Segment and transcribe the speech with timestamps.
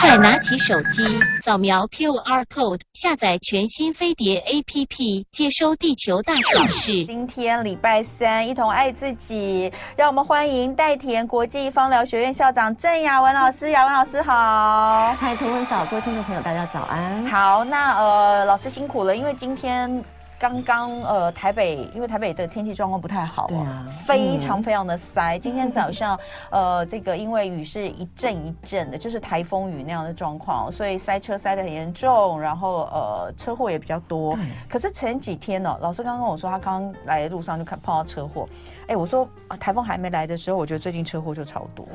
[0.00, 1.02] 快拿起手机，
[1.36, 7.04] 扫描 QR code，下载全新飞碟 APP，接收地球大小事。
[7.04, 13.70] 今天礼拜三，一同爱自己，让我们欢迎代田国际芳疗学院校长郑雅文老师。
[13.70, 17.24] 雅文老师好，嗨，同文早，各位听众朋友，大家早安。
[17.26, 20.02] 好，那呃，老师辛苦了，因为今天。
[20.42, 25.38] 刚刚呃，台北因为台北的天气状况不太好，对啊，非常非常的塞。
[25.38, 26.18] 嗯、今天早上
[26.50, 34.36] 呃，这个因为雨是一阵一阵的，就是台风雨那样的状况，所以塞车塞的很严重，然后呃，车祸也比较多。
[34.68, 38.48] 可是前几天呢，老师刚刚跟我说，他刚刚来的路上就看碰到车祸。
[38.88, 41.86] 哎，我说啊，台风还没来的时候，我觉得最近车祸就超多。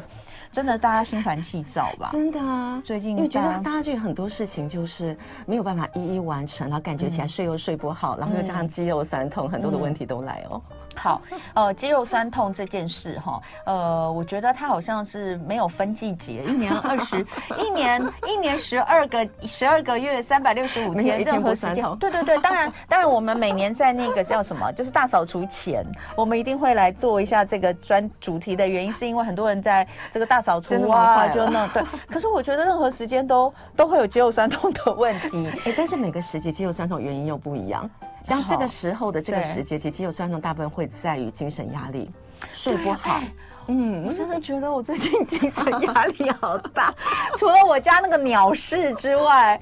[0.51, 2.09] 真的，大家心烦气躁吧？
[2.11, 5.15] 真的啊，最近因为觉得大家就有很多事情就是
[5.45, 10.61] 没有办法一一完成，然后感觉起来睡又睡不好，然后又加上肌肉酸痛，很多的问题都来哦。
[10.97, 11.21] 好，
[11.53, 17.25] 呃，肌肉酸痛这件事哈，呃，我觉得它好像是没有分季节，一年二十，
[17.57, 31.83] 一年一年十二个十二个月，三百六十五天，任何时间，对对对，当然当然，我们每年在那个叫什么，就是大扫除前，我们一定会来做一下这个专主题的原因，是因为很多人在这个大扫除啊，就那对。
[32.09, 37.87] 可是我觉得任何时间都都会有肌肉酸痛的问题，哎，但是每个时节肌肉酸痛原因又不一样。
[38.27, 42.11] 像这个时候的这个时节，其实肌肉酸痛大部分会在于精神压力，
[42.51, 43.21] 睡不好。
[43.69, 46.93] 嗯，我真的觉得我最近精神 压力好大，
[47.37, 49.59] 除了我家那个鸟事之外，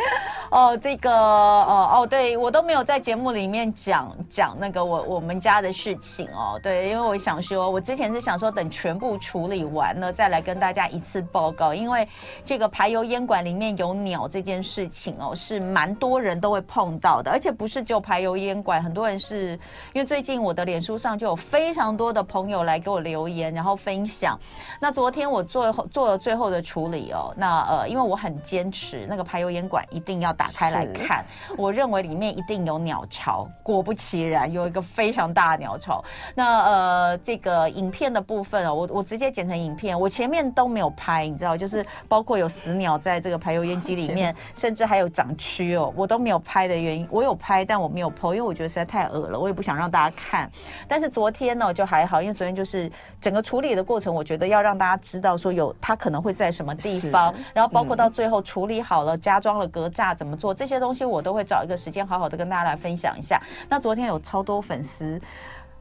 [0.52, 12.08] 哦，这个，哦哦，对我都没有在节目里面讲讲那个我我们家的事情哦，对，因为我想说，我之前是想说等全部处理完了再来跟大家一次报告，因为
[12.45, 19.59] 这个排油烟管里面有鸟这件事情哦，是蛮多人都会碰到的，而且不是只有排油烟管，很多人是
[19.94, 23.94] 因为最近我的脸书上就有非常多的朋友来给我留言，然后分。
[23.95, 24.38] 分享。
[24.79, 27.33] 那昨天我做做了最后的处理哦。
[27.38, 31.25] 那呃，因为我很坚持那个排油烟管一定要打开来看，
[31.57, 33.47] 我认为里面一定有鸟巢。
[33.63, 36.03] 果不其然，有一个非常大的鸟巢。
[36.35, 50.51] 那呃，这个影片的部分哦，我我直接剪成影片，我前面都没有拍，你知道，就是包括有死鸟在这个排油烟机里面， 甚至还有长蛆哦，我都没有拍的原因，我有拍，但我没有 po，因为我觉得实在太恶了，我也不想让大家看。
[50.85, 52.91] 但是昨天呢，就还好，因为昨天就是
[53.22, 53.84] 整个处理的。
[53.85, 63.40] 过程我觉得要让大家知道说有它可能会在什么地方，然后包括到最后处理好了、加装了隔栅怎么做这些东西，我都会找一个时间好好的跟大家来分享一下。
[63.69, 65.22] 那昨天有超多粉丝，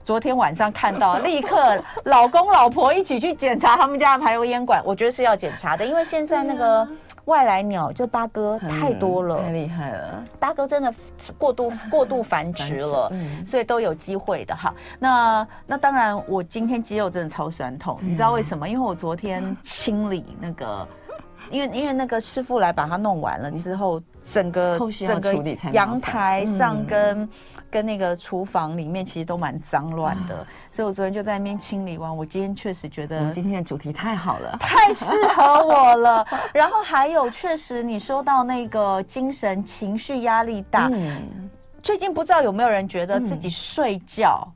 [0.04, 6.86] 昨天晚上看到 立刻老公老婆一起去检查他们家的排油烟管，我觉得是要检查的，因为现在那个。
[7.24, 10.22] 外来鸟就八哥太多了，太厉害了。
[10.38, 10.92] 八哥真的
[11.38, 14.74] 过度 过度繁殖了，嗯，所以都有机会的哈。
[14.98, 18.68] 那那当然，我今天肌肉真的超酸痛，你知道为什么？
[18.68, 20.86] 因为我昨天清理那个，
[21.50, 24.02] 因为因为那个师傅来把它弄完了之后。
[24.26, 25.34] 整个整个
[25.72, 27.28] 阳台上跟、嗯、
[27.74, 32.16] 跟那个厨房里面其实都蛮脏乱的，所以我昨天就在那边清理完。
[32.16, 36.24] 我今天确实觉得，今天的主题太好了，太适合我了。
[36.54, 41.50] 然后还有，确实你说到那个精神情绪压力大，嗯、
[41.82, 44.46] 最近不知道有没有人觉得自己睡觉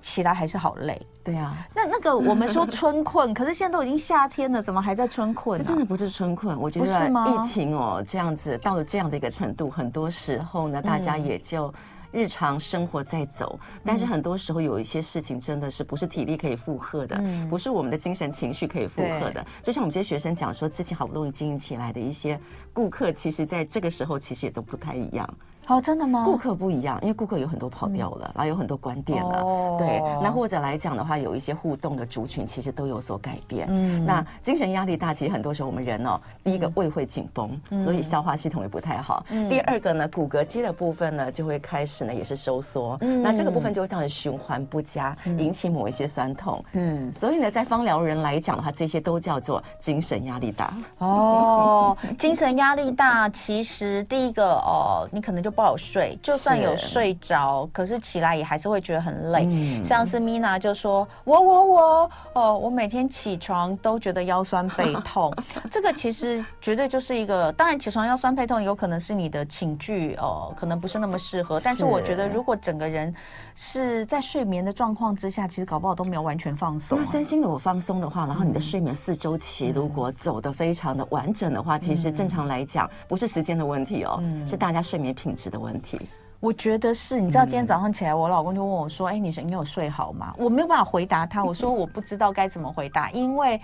[0.00, 1.04] 起来还是好累。
[1.24, 5.58] 对啊，那那个我们说春困， 可是现在都已经夏天了，怎么还在春困？
[5.58, 11.74] 这真的不是春困，我觉得疫情哦这样子到了这样的一个程度，很多时候呢，大家也就
[12.10, 19.44] 日常生活在走，但是很多时候有一些事情真的是不是体力可以负荷的，不是我们的精神情绪可以负荷的。
[19.62, 22.40] 就像我们这些学生讲说，之前好不容易经营起来的一些
[22.72, 25.28] 顾客，其实在这个时候其实也都不太一样。
[25.68, 26.22] 哦，真的吗？
[26.24, 29.42] 顾客不一样，因为顾客有很多跑掉了，嗯、然后有很多关店了。
[29.42, 33.66] 哦、对，那或者来讲的话，有一些互动的族群其实都有所改变。
[33.70, 39.24] 嗯，那精神压力大，其实很多时候我们人哦，第一个胃会紧绷，嗯、所以消化系统也不太好。
[39.28, 42.96] 嗯，第二个呢，骨骼肌的部分呢就会开始呢也是收缩。
[43.02, 46.64] 嗯，那这个部分就会这样的循环不佳，嗯、引起某一些酸痛。
[46.72, 50.72] 嗯，所以呢，在方疗人来讲的话，这些都叫做精神压力大。
[50.98, 56.38] 哦，精神压力大，其实第一个哦，你可能就不好睡，就。
[56.38, 59.44] 算有睡着，可是起来也还是会觉得很累。
[59.44, 65.34] 嗯、像是 Mina 就说：“我我我哦，我每天起床都觉得腰酸背痛。
[65.68, 71.58] ”这个其实绝对就是一个，当然起床腰酸背痛有可能是你的寝具哦，可能不是那么适合。
[71.64, 73.12] 但是我觉得，如果整个人
[73.60, 76.96] 是在睡眠的状况之下，其实搞不好都没有完全放松。
[76.96, 86.00] 因为身心如果放松的话，然后你的睡眠四周期如果走得非常的完整的话，嗯、其实正常来讲不是时间的问题哦，嗯、是大家睡眠品质的问题。
[86.38, 93.60] 我觉得是，你知道今天早上起来，我老公就问我说：“哎、欸，你你有睡好吗？”我没有办法回答他，我说我不知道该怎么回答， 因为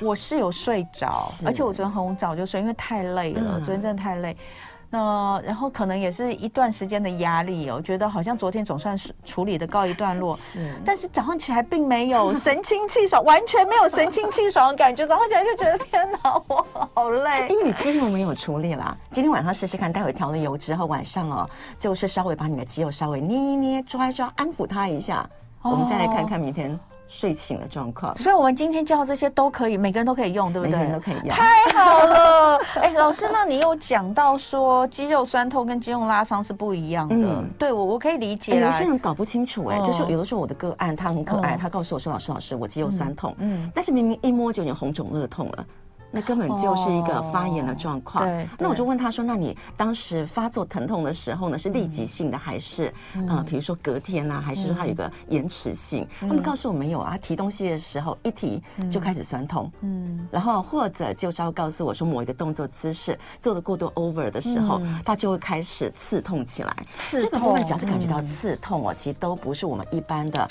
[0.00, 1.12] 我是有睡着，
[1.44, 4.36] 而且我昨天很早就睡，因为太累了，昨天真的太累。
[4.94, 16.64] 那然后可能也是一段时间的压力哦，我觉得好像昨天总算是处理的告一段落，是，但是早上起来并没有神清气爽，完全没有神清气爽的感觉，早上起来就觉得天哪，我
[16.94, 18.96] 好累，因为你肌肉没有处理啦。
[19.10, 25.28] 今天晚上试试看，待会调了油之后，晚上哦，就是稍微把你的肌肉稍微捏一捏、抓一抓，安抚它一下。
[25.62, 26.78] 我们再来看看明天
[27.14, 30.72] 睡醒的状况，所以，我们今天教这些都可以，每个人都可以用，对不对？
[30.72, 32.58] 每个人都可以用，太好了。
[32.82, 38.60] 哎，老师，那你有讲到说肌肉酸痛跟肌肉拉伤是不一样的，嗯、对我我可以理解。
[38.60, 43.32] 有些人搞不清楚、欸，哎、嗯，就是有的时候我的个案他很可爱，嗯、他告诉我说：“老师，老师，我肌肉酸痛。
[43.38, 45.64] 嗯”嗯，但是明明一摸就有点红肿热痛了。
[46.14, 48.24] 那根本就是一个发炎的状况。
[48.24, 52.94] 对，那我就问他说：“那你当时发作疼痛的时候呢，是立即性的还是
[53.28, 59.70] 呃，比如说隔天啊，还是说它有一个延迟性？”他们告诉我没有啊，提东西的时候一提就开始酸痛。
[59.80, 66.76] 嗯，然后或者就是要告诉我说某一个动作姿势做的过多 over 的时候，它就会开始刺痛起来。
[67.10, 70.46] 这个部分只要是感觉到刺痛哦，其实都不是我们一般的。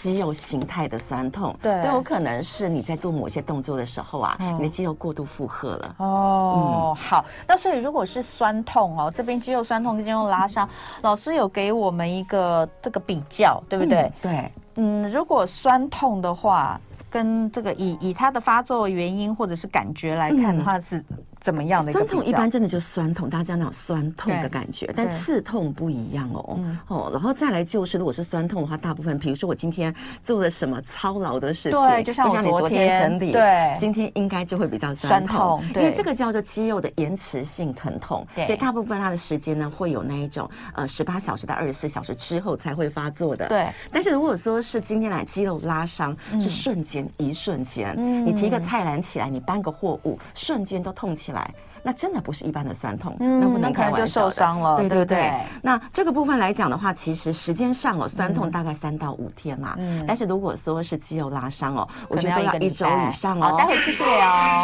[0.00, 5.94] 肌肉形态的酸痛，对，都有可能是你在做某些动作的时候啊，嗯、你的肌肉过度负荷了。
[5.98, 10.70] 哦，嗯、好，那所以如果是酸痛哦，这边肌肉酸痛跟肌肉拉伤，嗯、
[11.02, 14.02] 老师有给我们一个这个比较，对不对？
[14.02, 16.80] 嗯、对，嗯，如果酸痛的话，
[17.10, 21.04] 跟这个以以它的发作原因或者是感觉来看的话是。
[21.40, 22.24] 怎么样的酸痛？
[22.24, 24.92] 一般真的就酸痛，大家那种酸痛的感觉。
[24.96, 26.60] 但刺痛不一样哦。
[26.88, 35.62] 哦，然后再来就是，如果是酸痛的话，大部分，比如说我今天做了什么操劳的事情，对，就像你昨天整理，对，今天应该就会比较酸痛。
[35.74, 43.48] 因为这个叫做肌肉的延迟性疼痛，所以大部分它的时间呢，会有那一种呃十八小时到二十四小时之后才会发作的。
[43.48, 43.68] 对。
[43.92, 47.94] 但是如果说是今天来肌肉拉伤，是瞬间一瞬间，
[48.26, 51.54] 你提个菜篮起来，你搬个货物，瞬间都痛起起来。
[51.82, 55.18] 那真的不是一般的酸痛，嗯、那不能开玩笑，就受伤了，对对对。
[55.18, 55.40] 对？
[55.62, 59.74] 那这个部分来讲的话，其实时间上哦，酸痛大概三到五天嘛。
[59.78, 60.04] 嗯。
[60.06, 63.50] 但是如果说是肌肉拉伤哦，我觉得要一周以上哦。
[63.50, 64.62] 好，待会继续聊。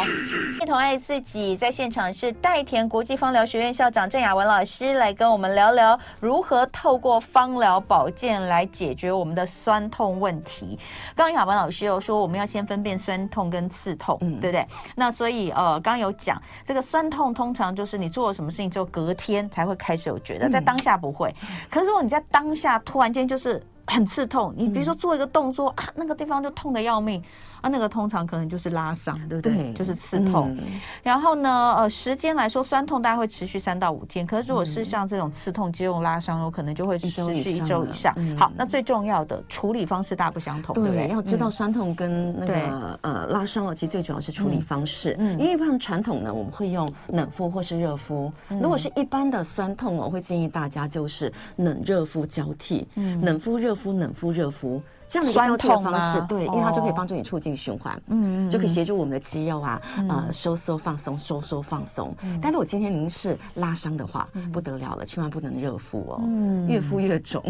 [0.63, 10.79] 一同爱自己，在现场是代田国际芳疗学院校长郑雅文老师来跟我们聊聊如何透过芳疗保健来解决我们的酸痛问题。
[11.15, 14.67] 刚刚雅文老师有说，我们要先分辨酸痛跟刺痛，嗯，对不对？
[14.97, 17.04] 那所以呃，刚刚有讲这个酸。
[17.05, 21.35] 酸痛通常就是你做了什么事情之后，隔天才会开始有觉得，在当下不会。
[21.69, 27.23] 可是如果你在当下突然间就是很刺痛，你比如说做一个动作啊，那个地方就痛得要命。
[27.65, 29.55] 啊，那个通常可能就是拉伤，对不对？
[29.55, 30.55] 对，就是刺痛。
[30.61, 30.67] 嗯、
[31.03, 34.27] 然后呢，呃，时间来说，酸痛大概会持续三到五天。
[34.27, 38.13] 可是如果是像这种刺痛、肌肉拉伤，有可能就会持续一周以上。
[38.19, 41.09] 嗯、好，那最重要的处理方式大不相同，对，对不对？
[41.09, 45.17] 要知道酸痛跟那个、嗯、呃拉伤了，其实最主要是处理方式。
[45.19, 48.31] 嗯，因为一般传统呢，我们会用冷敷或是热敷。
[48.51, 52.87] 嗯、如果是一般的酸痛，我会建议大家就是冷热敷交替。
[52.97, 54.83] 嗯，冷敷热敷，冷敷热敷。
[55.09, 62.15] 这样的一个交替的方式，对，因为它就可以帮助你促进循环，嗯，就可以协助我们的肌肉啊，呃，收缩放松，收缩放松。
[62.43, 67.43] 但是我今天您是拉伤的话，不得了了，千万不能热敷哦，嗯，越敷越肿，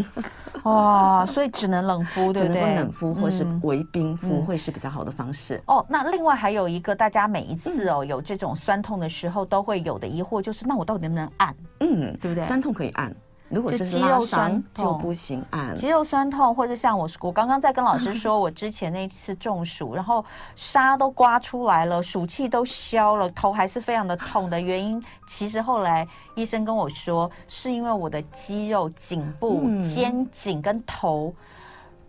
[0.63, 2.61] 哇，所以只能冷敷， 对不对？
[2.61, 5.61] 只能冷敷或是微冰敷会是比较好的方式。
[5.67, 11.55] 哦，那另外还有一个，大家每一次哦有这种酸痛的时候都会有的疑惑，就是那我到底能不能按？
[11.79, 12.45] 嗯，对不对？
[12.45, 13.15] 酸痛可以按。
[13.47, 20.25] 如果是肌肉酸痛就不行按，肌肉酸痛或者像我，我刚刚在跟老师说，我之前那一次中暑，然后
[20.55, 31.31] 痧都刮出来了，暑气都消了，头还是非常的痛的原因，其实后来医生跟我说，是因为我的肌肉颈部、肩颈跟头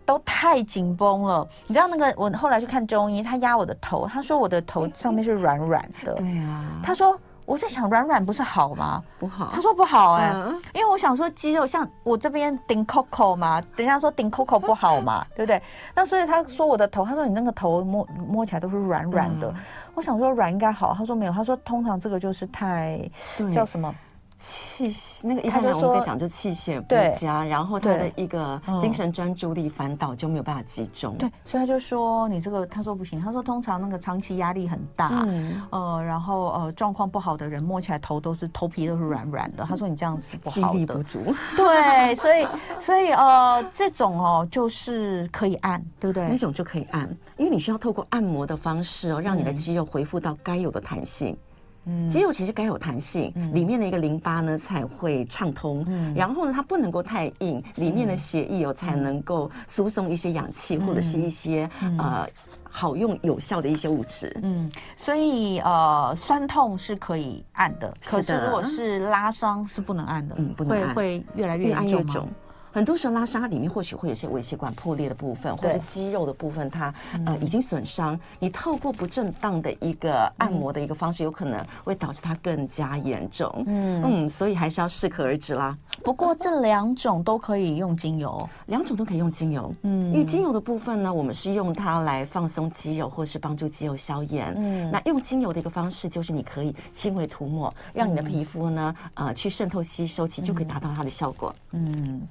[0.05, 1.47] 都太紧绷了。
[1.67, 6.15] 你知道那个，我后来去看中医，他压我的头，他说我的头上面是软软的。
[6.15, 7.17] 对啊，他说。
[7.47, 9.01] 我在想软软不是好吗？
[9.17, 9.49] 不好。
[9.53, 15.61] 他说不好哎、欸，嗯、因为我想说肌肉像我这边顶 Coco 嘛，等一下说顶 Coco 不好嘛， 对不对？
[15.95, 19.47] 那所以他说我的头，他说你那个头摸摸起来都是软软的。
[19.47, 19.55] 嗯、
[19.95, 23.09] 我想说软应该好，他说没有，他说通常这个就是太
[23.53, 23.95] 叫什么？
[24.37, 31.17] 气血那个一般我们在讲就气血不佳，然后他的一个精神专注力反倒就没有办法集中。
[31.17, 39.65] 对，所以他就说你这个他说不行，他说通常那个长期压力很大，嗯、呃，然后呃状况不好的人摸起来头都是头皮都是软软的。
[39.65, 41.19] 他说你这样子不好力不足。
[41.55, 42.47] 对，所以
[42.79, 46.27] 所以呃这种哦就是可以按，对不对？
[46.29, 51.31] 那种就可以按，因为你需要透过按摩的方式哦，让你的肌肉恢复到该有的弹性。
[51.31, 51.37] 嗯，
[52.09, 55.83] 肌肉其实该有弹性，嗯、里面的一个淋巴呢才会畅通。
[55.87, 62.27] 嗯，然后呢，它不能够太硬，里面的血液哦才能够输送一些氧气、嗯、或者是一些、嗯、呃
[62.69, 64.35] 好用有效的一些物质。
[64.43, 72.29] 嗯，所以呃酸痛是可以按的，可是如果是拉伤是不能按的，嗯，不能按，会会越来越严重吗？
[72.77, 76.93] 很多时候拉伤里面或许会有些微血管破裂的部分，或者肌肉的部分，它
[77.25, 78.17] 呃已经损伤。
[78.37, 83.51] 你透过不正当的一个按摩的一个方式，有可能会导致它更加严重。
[83.65, 85.75] 嗯嗯，所以还是要适可而止啦。
[86.03, 89.73] 不过这两种都可以用精油，两种都可以用精油。
[89.81, 94.53] 嗯，因为精油的部分呢，我们是用它来放松肌肉，或是帮助肌肉消炎。
[94.55, 101.51] 嗯，那用精油的一个方式就是你可以轻微涂抹，让你的皮肤呢呃去渗透吸收，其实就可以达到它的效果。
[101.71, 102.21] 嗯。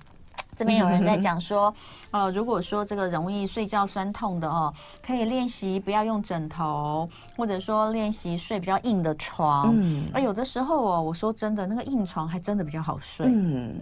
[0.57, 1.73] 这边有人在 讲说，
[2.11, 4.73] 呃，如果说这个容易睡觉酸痛的哦，
[5.05, 9.75] 可以练习不要用枕头，或者说练习睡比较硬的床。
[9.77, 13.27] 嗯，而有的时候哦，我说真的，那个硬床还真的比较好睡。
[13.29, 13.79] 嗯，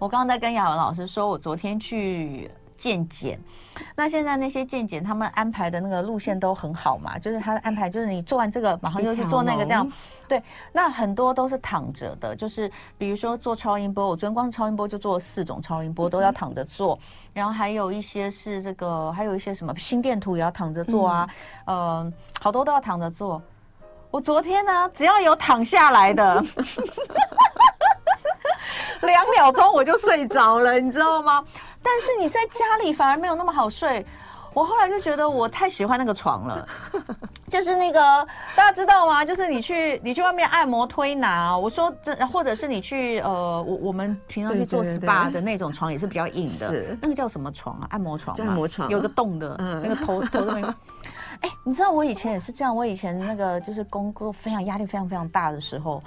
[0.00, 2.50] 我刚刚在跟雅文老师说，我昨天去。
[2.78, 3.38] 健检，
[3.94, 9.90] 那现在那些健检，他们安排的那个路线都很好嘛，就是他的安排，就是你做完这个，马上就去做那个，这样。
[10.28, 10.42] 对，
[10.72, 16.98] 那很多都是躺着的，就是比如说做超音波，我昨天光是超音波就做了四种超音波，都要躺着做，
[17.32, 21.28] 然后还有一些是这个，还有一些什么心电图也要躺着做啊，
[21.66, 23.40] 嗯、呃，好多都要躺着做。
[24.10, 26.42] 我昨天呢，只要有躺下来的，
[29.02, 31.44] 两秒钟我就睡着了，你知道吗？
[31.82, 34.04] 但是你在家里反而没有那么好睡，
[34.52, 36.68] 我后来就觉得我太喜欢那个床了，
[37.48, 38.00] 就是那个
[38.56, 39.24] 大家知道吗？
[39.24, 47.86] 就是你去你去外面按摩推拿，我说这或者是你去呃我我们平常去做 SPA 的那种床也是比较硬的，是那个叫什么床啊？
[47.90, 50.74] 按摩床，按摩床有个洞的，嗯、那个头头的那个。
[51.42, 56.02] 哎，你知道我以前也是这样，我以前那个就是工作非常压力非常非常大的时候。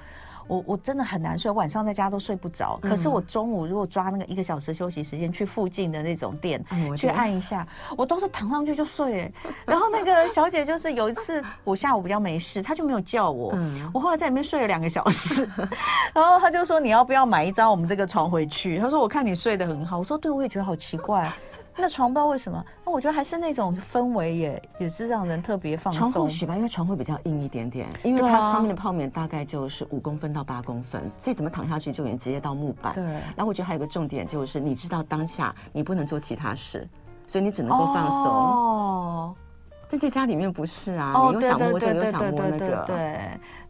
[0.49, 2.79] 我我真的很难睡，晚上在家都睡不着。
[2.81, 6.61] 可是我中午如果抓那个一个小时休息时间去附近的那种店
[6.97, 7.65] 去按一下，
[7.95, 9.31] 我都是躺上去就睡。
[9.63, 13.55] 然后那个小姐就是有一次我下午比较没事，她就没有叫我。
[13.93, 15.47] 我后来在里面睡了两个小时，
[16.13, 18.79] 然后她就说，你要不要买一张我们这个床回去？
[18.79, 19.99] 她说我看你睡得很好。
[19.99, 21.31] 我说对，我也觉得好奇怪。
[21.79, 26.11] 那床不知道为什么，那我觉得还是那种氛围也也是让人特别放松。
[26.11, 32.93] 床或许吧，因为床会比较硬一点点，因为它上面的泡棉大概就是五公分到八公分，所以怎么躺下去就已经直接到木板。
[32.93, 33.03] 对。
[33.03, 36.87] 然后我觉得还有个重点就是，你知道当下你不能做其他事，
[37.25, 38.25] 所以你只能够放松。
[38.25, 39.35] 哦。
[39.89, 42.83] 但在家里面不是啊，你又想摸这个，又想摸那个。
[42.87, 43.19] 对。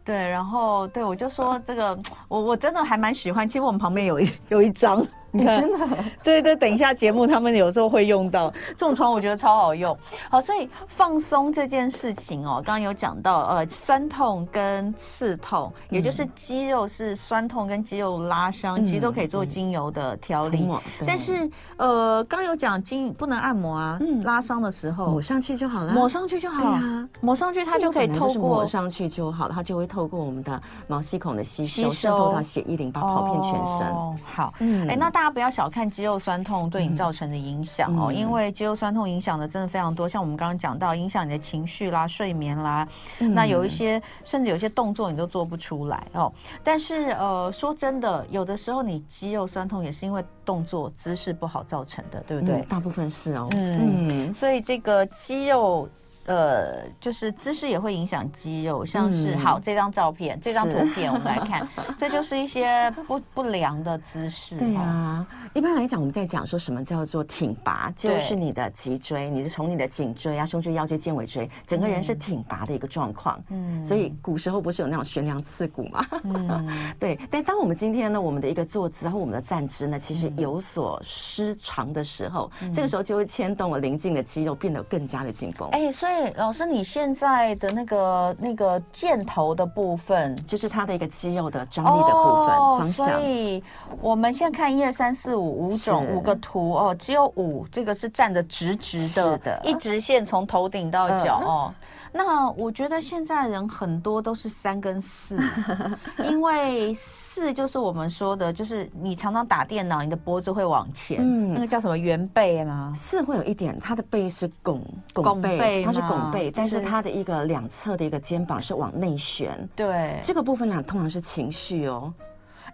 [0.02, 3.48] 对，然后对我就说这个，我我真的还蛮喜欢。
[3.48, 5.06] 其实我们旁边有一有一张。
[5.32, 9.96] 你看，真的，对对，等一下节目他们有时候会用到这种床，我觉得超好用。
[10.28, 20.66] 好，所以放松这件事情哦，刚刚有讲到，呃，酸痛跟刺痛，也就是肌肉是酸痛跟肌肉拉伤，嗯、其实都可以做精油的调理。
[20.68, 26.60] 嗯、但是，呃，刚有讲精不能按摩啊，嗯、拉伤的时候抹上去就好了，抹上去就好。
[26.60, 33.86] 对啊，抹上去它就可以透过抹上去就好，它就会透过我们的毛细孔的吸收，渗透到血液淋巴，跑遍全身。
[33.86, 35.19] 哦，好，嗯，哎，那大。
[35.20, 46.32] 大家不要小看肌肉酸痛对你造成的影响哦，嗯、因为肌肉酸痛影响的真的非常多，像我们刚刚讲到，影响你的情绪啦、睡眠啦，嗯、那有一些甚至有些动作你都做不出来哦。
[46.64, 52.60] 但是呃，说真的，有的时候你肌肉酸痛也是因为动作姿势不好造成的，对不对？
[52.60, 53.46] 嗯、大部分是哦。
[53.50, 55.86] 嗯，嗯，所以这个肌肉。
[56.26, 61.66] 呃，就是姿势也会影响肌肉，像是、嗯、好这张照片，这张图片我们来看，
[61.98, 64.56] 这就是一些不不良的姿势。
[64.56, 73.42] 对呀、啊，一般来讲，我们在讲说什么叫做挺拔，就是你的脊椎，你是从你的颈椎啊、胸椎、腰椎、肩尾椎，整个人是挺拔的一个状况。
[73.48, 76.06] 嗯，所以古时候不是有那种悬梁刺股吗？
[76.22, 76.68] 嗯，
[77.00, 77.18] 对。
[77.30, 85.68] 但当我们今天呢，我们的一个坐姿和我们的站姿呢，其实有所失常的时候，嗯、这个时候就会牵动了邻近的肌肉，变得更加的紧绷。
[85.70, 86.09] 哎，所以。
[86.10, 93.06] 对，老师，你现在的那个那个箭头的部分，就是它的一个肌肉的张力的部分、哦、方向。
[93.06, 93.62] 所以
[94.00, 101.74] 我们现在看一二三四五五种五个图哦，只有五这个是站的直直的，是的，一直线从头顶到脚哦。
[102.12, 105.38] 嗯那我觉得现在人很多都是三跟四，
[106.28, 112.92] 因为四就是我们说的，就是你常常打电脑，你的脖子会往前，嗯，那个叫什么圆背吗？
[112.94, 114.82] 四会有一点，它的背是拱
[115.14, 122.12] 拱背，拱背它是拱背，但是它的一个两侧的一个肩膀是往内旋，对，这个部分呢通常是情绪哦。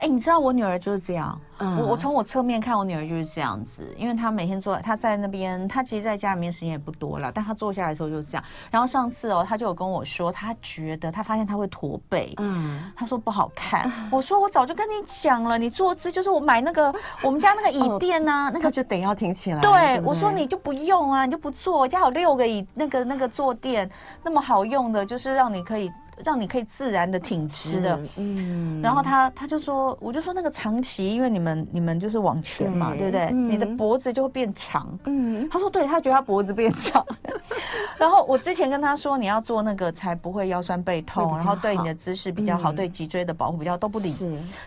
[0.01, 1.39] 哎，你知道我女儿就是这样。
[1.59, 8.45] 嗯、我我从我侧面看，我女儿就是这样子，因为她每天坐，她在那边，她其实在家里面时间也不多了，但她坐下来的时候就是这样。
[8.71, 13.91] 然后上次哦，她就有跟我说，她觉得她发现她会驼背，嗯，她说不好看。
[14.11, 19.61] 我说我早就跟你讲了，你坐姿就是我买那个我们家那个椅垫呢、啊，哦、那个就得要挺起来。
[19.63, 23.91] 对，对对我说你就不用啊，你就不坐，我家有六个椅，那个那个坐垫
[24.23, 25.91] 那么好用的，就是让你可以。
[26.25, 33.27] 让你可以自然的挺直的，嗯，然后他他就说，我就说那个长期，因为你们你们就是往前嘛，对，对不对？
[33.33, 37.05] 嗯、你的脖子就会变长，嗯，他说对，他觉得他脖子变长，
[37.99, 44.13] 然后我之前跟他说，你要做那个才不会腰酸背痛，然后对你的姿势比较好，嗯、对脊椎的保护比较都不理，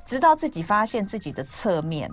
[0.05, 2.09] 直到自己发现自己的侧面。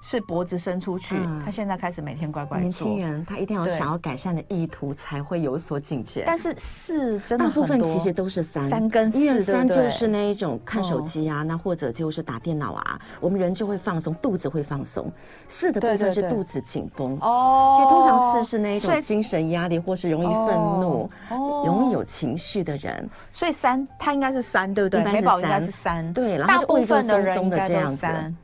[0.00, 2.60] 是脖子伸出去，嗯、他现在开始每天乖乖。
[2.60, 6.22] 年轻人他一定要想要改善的意图才会有所警觉。
[6.24, 15.10] 但是四真的大部分其实都是三，三跟四，因为三就是那一种看手机啊，哦、那或者就是打电脑啊，我们人就会放松，肚子会放松。
[15.48, 23.08] 四的部分是肚子紧绷哦，所以通常四是那一种精神压力或是容易愤怒、哦、容易有情绪的人。
[23.32, 25.02] 所以三他应该是三，对不对？
[25.02, 28.36] 美宝应该是三，对，然后就部分的人应该都是三。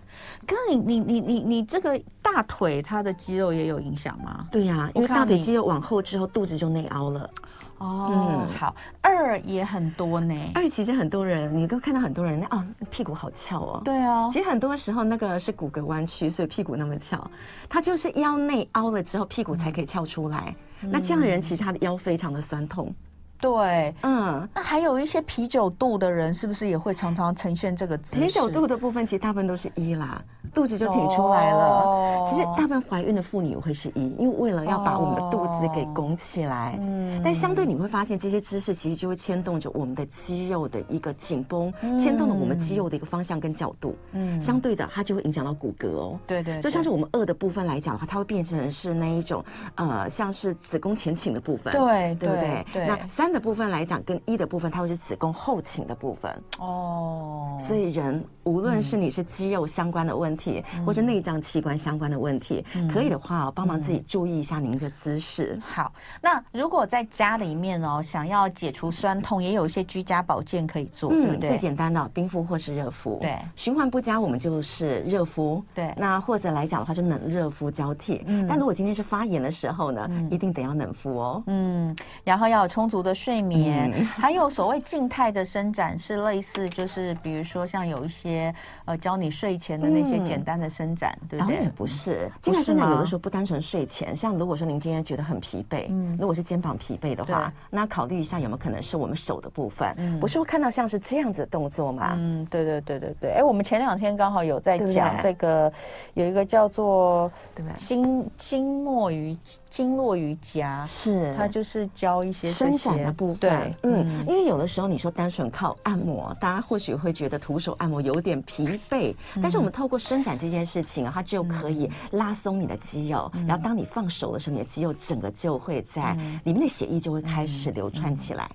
[0.47, 4.47] 可是你你你你你这个大腿它的肌肉也有影响吗？
[4.51, 7.31] 对呀、啊，因为大腿肌肉往后之后，肚子就内凹了。
[7.79, 10.35] 哦，嗯、好，二也很多呢。
[10.55, 13.83] 二其实很多人，你都看到很多人那哦，屁股好翘哦。
[13.85, 17.29] 对啊，其实很多时候那个是骨骼弯曲，所以屁股那么翘。
[17.69, 20.55] 它就是腰内凹了之后，屁股才可以翘出来。
[20.83, 22.95] 嗯、那这样的人，其实他的腰非常的酸痛。
[23.41, 28.23] 对，嗯，那还有一些啤酒肚的人，是不是也会常常呈现这个姿势？
[28.23, 30.23] 啤酒肚的部分，其实大部分都是一啦。
[30.55, 31.83] 肚子就挺出来了。
[31.83, 36.79] 哦、其实大部分怀孕的妇女会是一，因为为了要把我们的肚子给拱起来。
[36.81, 37.21] 嗯、哦。
[37.25, 43.97] 但相对你会发现，这些姿势其实就会牵动着我们的肌肉的一个紧绷，嗯、牵动了我们肌肉的一个方向跟角度。
[44.13, 44.41] 嗯。
[44.41, 46.19] 相对的，它就会影响到骨骼哦。
[46.27, 46.63] 对，对对。
[46.63, 49.45] 就像是我们二的部分来讲的话，它会变成是那一种
[49.75, 51.73] 呃，像是子宫前倾的部分。
[51.73, 52.15] 对。
[52.15, 52.67] 对不对？
[52.73, 52.87] 对。
[52.87, 56.33] 那三的部分来讲，跟一的部分，它会是子宫后倾的部分。
[56.61, 57.57] 哦。
[57.59, 60.44] 所以人无论是你是肌肉相关的问题。
[60.85, 65.61] 或者内脏器官相关的问题，嗯、可以的话哦，帮忙自己注意一下您的姿势。
[65.65, 71.49] 好，那如果在家里面哦，想要解除酸痛，也有一些居家保健可以做，嗯、对不对？
[71.51, 73.19] 最简单的冰敷或是热敷。
[73.21, 75.63] 对，循环不佳，我们就是热敷。
[75.75, 78.23] 对，那或者来讲的话，就冷热敷交替。
[78.27, 81.43] 嗯，但如果今天是发炎的时候呢，嗯、一定得要冷敷哦。
[81.47, 88.55] 嗯，然后要有充足的睡眠，嗯、还有所谓静态的伸展，是类似就是比如说像有一些
[88.87, 90.15] 呃教你睡前的那些。
[90.35, 91.55] 简单的伸展，对不对？
[91.57, 102.15] 当然不是，静态伸展有的时候不单纯睡前，像如果说您今天觉得很疲惫，嗯，如果是肩膀疲惫的话，那考虑一下有没有可能是我们手的部分，嗯，不是会看到像是这样子的动作吗？
[102.19, 103.31] 嗯，对对对对对。
[103.35, 105.73] 哎，我们前两天刚好有在讲这个，
[106.15, 107.31] 有一个叫做
[107.75, 109.37] 经经络瑜
[109.71, 111.33] 经络瑜伽，是。
[111.37, 113.39] 它就是教一些伸展的部分。
[113.39, 128.51] 对，嗯，因为有的时候你说单纯靠按摩，大家或许会觉得徒手按摩有点疲惫，但是我们透过伸展这件事情啊，它就可以拉松你的肌肉，嗯、然后当你放手的时候，你的肌肉整个就会在里面的血液就会开始流窜起来。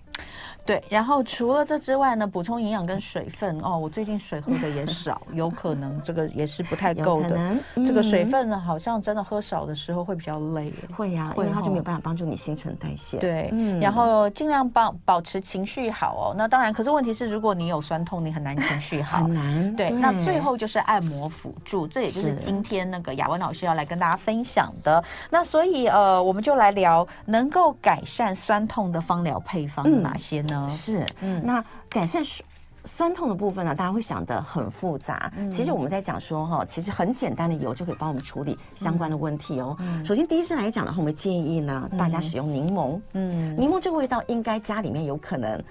[0.69, 3.75] 对，然后除了这之外呢，补充营养跟水分哦。
[3.75, 7.35] 我最近水喝的也少，有可能这个也是不太够的。
[7.75, 10.71] 嗯、这个水分呢，好像真的喝少的时候会比较累。
[10.95, 13.17] 会呀、啊，因为它就没有办法帮助你新陈代谢。
[13.17, 16.35] 对，嗯、然后尽量保保持情绪好哦。
[16.37, 19.23] 那当然，可是问题是，如果你有酸痛，你很难情绪好。
[19.23, 19.75] 很难。
[19.75, 25.03] 对，对那最后就是按摩辅助，这也就是今天那个雅文老师要来跟大家分享的。
[25.31, 30.57] 那所以呃，我们就来聊能够改善酸痛的芳疗配方有哪些呢？
[30.57, 31.05] 嗯、是。
[31.21, 32.43] 嗯，那改善酸
[32.85, 35.31] 酸痛的部分呢，大家会想得很复杂。
[35.37, 39.75] 嗯、其实我们在讲说哈，其实很简单的油就可以帮我们处理相关的问题哦。
[39.79, 42.99] 嗯、首先，第一次来讲的话，我们建议呢，大家使用柠檬。
[43.13, 45.61] 嗯，柠檬这个味道应该家里面有可能。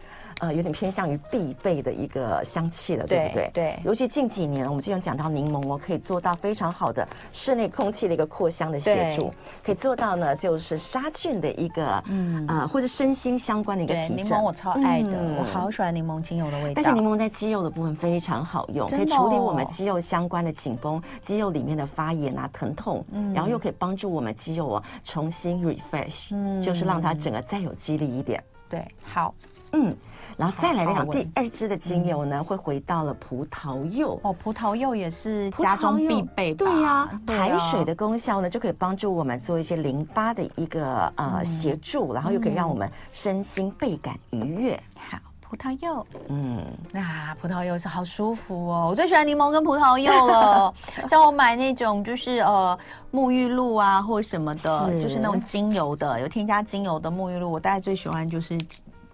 [0.40, 3.50] 呃，有点偏向于必备的一个香气了，对不对？
[3.52, 3.78] 对。
[3.84, 9.32] 尤其近几年，我们经常讲到柠檬哦，可以做到非常好的室内空气的一个扩香的协助，
[9.64, 14.16] 可以做到呢，就是杀菌的一个，嗯啊，或者身心相关的一个提振。
[14.16, 16.72] 柠檬我超爱的，我好喜欢柠檬精油的味道。
[16.76, 28.40] 但是柠檬在肌肉的部分非常好用，可以处理我们肌肉相关的紧绷、肌肉里面的发炎啊、疼痛，然后又可以帮助我们肌肉啊重新 refresh，就是让它整个再有肌力一点。
[28.68, 29.34] 对，好，
[29.72, 29.96] 嗯。
[30.38, 36.54] 然后再来讲第二支的精油呢，会回到了葡萄柚哦，葡萄柚也是家中必备。
[36.54, 44.80] 对呀，排水的功效呢，就可以帮助我们做一些淋巴的一个呃协助，然后又可以让我们身心倍感愉悦。
[44.96, 45.18] 好。
[45.50, 50.74] 葡萄柚，嗯，啊，葡萄柚是好舒服哦，我最喜欢柠檬跟葡萄柚了。
[51.08, 52.78] 像我买那种就是呃
[53.10, 58.58] 沐浴露啊，或什么的，是就是那种精油的，有添加精油的沐浴露，我大概最喜欢就是。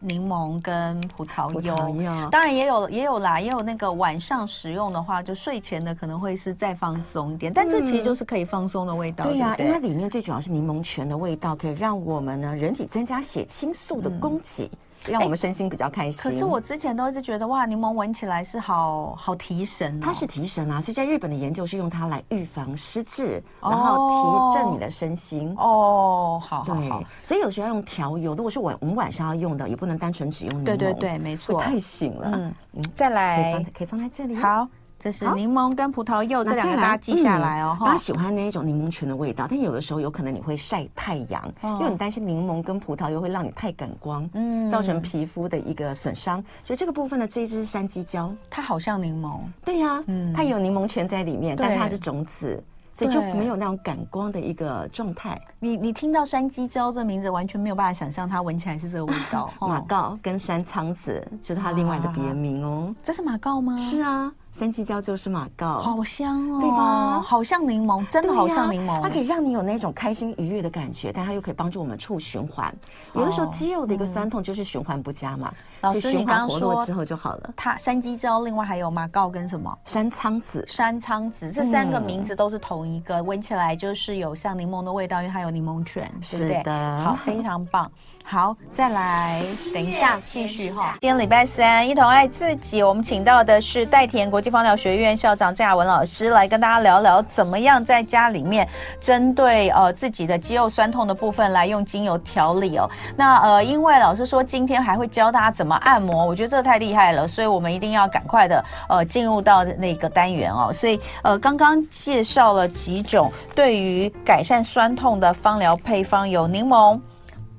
[0.06, 9.24] 柠檬跟葡萄柚，萄当然也有也有啦，也有那个晚上食用的话，就睡前的可能会是再放松一点，但这其实就是可以放松的味道。
[9.24, 14.66] 嗯、对呀、啊，因为里面最主要是柠檬泉的味道，可以让我们呢人体增加血清素的供给。
[14.66, 16.30] 嗯让我们身心比较开心。
[16.30, 20.00] 可是我之前都一直觉得哇，柠檬闻起来是好好提神。
[20.00, 25.54] 它是提神啊，所以在日本的研究是用它来预防失智，然后提振你的身心。
[25.58, 26.90] 哦，好，对，
[27.22, 28.34] 所以有时候要用调油。
[28.34, 30.64] 如果是晚我们晚上要用的，也不能单纯只用柠檬。
[30.64, 32.30] 对对对，没错，太醒了。
[32.34, 34.36] 嗯嗯，再来可以放可以放在这里。
[34.36, 34.68] 好。
[35.04, 37.76] 这是柠檬跟葡萄柚这两个大家记下来哦。
[37.78, 46.42] 大家喜欢那一种柠檬泉的味道，但有的时候有可能你会晒太阳，因为你担心柠檬跟葡萄柚会让你太感光，嗯，造成皮肤的一个损伤。
[46.62, 52.64] 所以这个部分呢，这一支山鸡椒，它好像柠檬，对呀，嗯，它有柠檬泉在里面，但是它是种子，
[52.94, 55.38] 所以就没有那种感光的一个状态。
[55.60, 59.52] 你你听到山鸡椒这名字，完全没有办法想象它闻起来是这个味道。
[59.60, 62.94] 马告跟山苍子就是它另外的别名哦。
[63.02, 63.76] 这是马告吗？
[63.76, 64.32] 是啊。
[64.54, 67.20] 山鸡椒就是马告，好香哦，对吧？
[67.20, 69.00] 好像柠檬，真的好像柠檬，啊。
[69.02, 72.72] 它可以让你有那种开心愉悦的感觉，但它又可以帮助我们促循环。
[73.14, 75.52] 哦、有的时候肌肉的一个酸痛就是循环不佳嘛。
[75.80, 77.50] 老师，你刚刚说之后就好了。
[77.56, 79.76] 它山鸡椒，另外还有马告跟什么？
[79.84, 80.64] 山苍子。
[80.68, 86.58] 山苍子这三个名字都是同一个，闻、嗯、起来就是有像柠檬的味道，因为它有柠檬泉，对不对？
[86.58, 87.00] 是的。
[87.00, 87.90] 好，非常棒。
[88.22, 90.92] 好，再来，等一下继续哈。
[91.00, 98.68] 今天礼拜三，一同爱自己，我们请到的是代田国际芳疗学院校长郑雅文老师来跟大家聊聊，怎么样在家里面
[99.00, 102.86] 针对呃自己的肌肉酸痛的部分来用精油调理哦。
[103.16, 110.70] 那呃，因为老师说今天还会教大家怎么按摩，我觉得这太厉害了，所以我们一定要赶快的呃进入到那个单元哦。
[110.70, 117.00] 所以呃，刚刚介绍了几种对于改善酸痛的芳疗配方，有柠檬。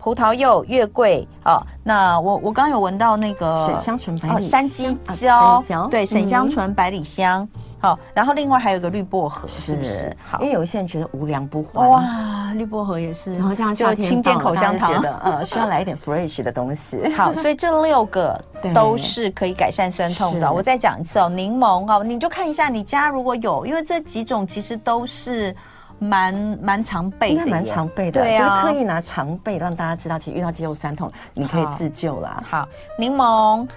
[0.06, 10.16] 葡萄柚、月桂啊，那我我刚刚有闻到那个沈香醇百里香，山鸡椒，对，沈香醇百里香，好，然后另外还有个绿薄荷，是不是？
[10.24, 17.12] 好，因为有一些人觉得无良不欢，哇，绿薄荷也是，然后这样就清健口香糖的，呃， 需要来一点 fresh 的东西。
[17.16, 18.40] 好，所以这六个
[18.76, 20.54] 都是可以改善酸痛的。
[20.54, 25.56] 我再讲一次哦，柠檬哦，你就看一下你家如果有，因为这几种其实都是。
[26.00, 32.44] 蛮蛮常备的，应该蛮常备的，对啊，就是刻意拿常备让大家知道，其实遇到肌肉酸痛，你可以自救啦。
[32.50, 32.68] 好，
[33.00, 33.68] 柠檬、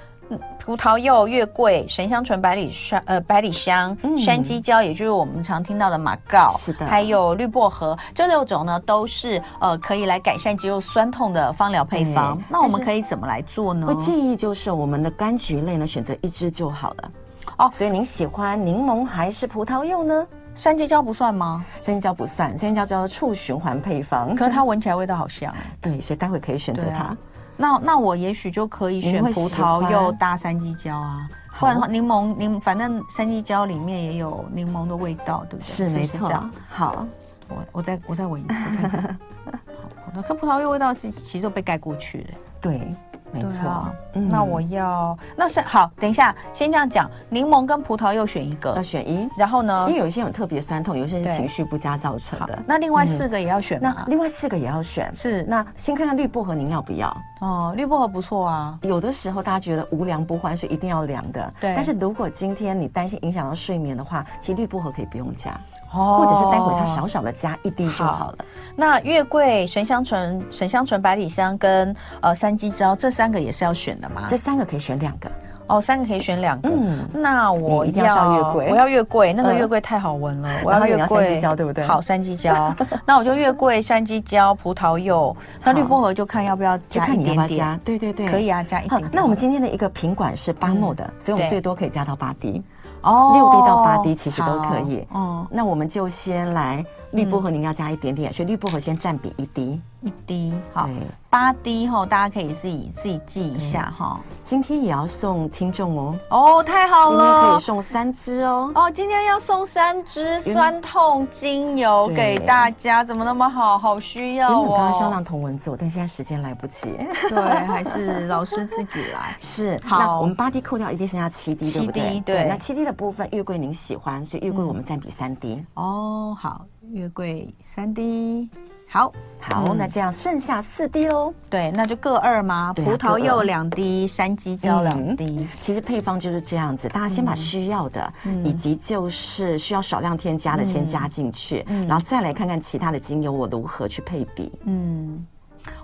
[0.59, 12.39] 葡萄柚、月桂、神香醇、百里香、呃百里香、山鸡椒，也就是我们常听到的马告，是的，还有绿薄荷，这六种呢都是呃可以来改善肌肉酸痛的芳疗配方。
[12.49, 13.87] 那我们可以怎么来做呢？
[13.87, 17.11] 会建议就是我们的柑橘类呢，选择一支就好了。
[17.57, 20.27] 哦，所以您喜欢柠檬还是葡萄柚呢？
[20.59, 21.65] 山鸡椒不算吗？
[21.81, 24.35] 山鸡椒不算，山鸡椒叫做促循环配方。
[24.35, 25.55] 可是它闻起来味道好香。
[25.81, 27.05] 对，所以待会可以选择它。
[27.05, 27.17] 啊、
[27.57, 31.29] 那那我也许就可以选葡萄柚搭山鸡椒啊，
[31.61, 35.63] 不然的话柠檬柠，反正山鸡椒里面也有柠檬的味道，对不对？
[35.63, 36.29] 是，没错。
[36.69, 37.07] 好，
[37.49, 39.19] 我我再我再闻一次看看。
[40.13, 42.31] 好，可葡萄柚味道是其实都被盖过去的。
[42.61, 42.95] 对。
[43.33, 49.87] 没错，啊嗯、那我要那是好，等一下先这样讲，柠檬跟葡萄柚选一个，要选一，然后呢？
[49.89, 52.59] 因为有一些有特别酸痛，有一些是情绪不佳造成的。
[52.67, 53.95] 那另外四个也要选吗？
[53.99, 55.43] 那另外四个也要选，是。
[55.45, 57.15] 那先看看绿薄荷，您要不要？
[57.41, 58.79] 哦，绿薄荷不错啊。
[58.83, 61.55] 有的时候大家觉得无凉不欢，是一定要凉的。
[61.61, 61.73] 对。
[61.75, 65.59] 但是如果今天你担心影响到睡眠的话，其实绿薄荷可以不用加。
[65.91, 68.37] 或者是待会它少少的加一滴就好了。
[68.39, 68.45] 好，
[68.77, 74.27] 那月桂、神香醇、神香醇、百里香跟呃山鸡椒这三个也是要选的吗？
[74.29, 75.31] 这三个可以选两个。
[75.69, 76.69] 哦，三个可以选两个。
[76.69, 80.49] 嗯，那我一定要上月桂，我要月桂，那个月桂太好闻了。
[80.65, 81.85] 我要月桂，山鸡椒对不对？
[81.87, 82.75] 好，山鸡椒。
[83.07, 85.37] 那我就月桂、山鸡椒、葡萄柚。
[85.63, 87.81] 那绿薄荷就看要不要加一点点。
[87.85, 89.11] 对对对，可以啊，加一点点。
[89.13, 92.63] 那我们今天的一个品管是八目的，所以我们最多可以加到八滴。
[93.03, 95.07] 哦，六滴到八滴其实都可以。
[95.13, 99.81] 哦，那我们就先来绿薄荷，您要加一点点，所以绿薄荷先占比一滴。
[100.01, 100.89] 一滴，好，
[101.29, 104.21] 八滴哈，大家可以自己自己记一下哈。
[104.45, 108.71] 今天也要送听众哦，哦，太好了，今天可以送三支哦。
[108.75, 113.77] 哦，今天要送三支酸痛精油给大家，怎么那么好？
[113.77, 114.53] 好需要哦。
[114.53, 116.91] 因为我刚刚是要让同文做，但现在时间来不及。
[117.29, 119.37] 对，还是老师自己来。
[119.41, 122.21] 是，好，我们八滴扣掉，一定剩下七滴，对不对？
[122.21, 125.65] 对，那七滴的部分，月桂您喜欢，所以月桂我们占比三滴。
[125.75, 126.65] 哦，好。
[126.93, 128.49] 月桂三滴。
[128.91, 131.33] 好，好，嗯、那这样剩下四滴喽。
[131.51, 132.73] 对，那就各二吗？
[132.73, 135.49] 葡萄柚两滴，山鸡椒两滴、嗯。
[135.61, 144.51] 其实配方就是这样子，大家先把需要的，嗯、以及就是需要少量添加的先加进去，嗯、然后再来看看其他的精油我如何去配比。
[144.65, 145.23] 嗯，